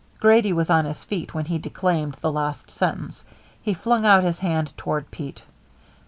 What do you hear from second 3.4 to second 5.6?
He flung out his hand toward Pete.